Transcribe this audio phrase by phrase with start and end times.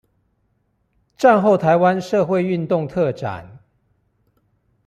[1.15, 3.59] 戰後臺灣社會運動特展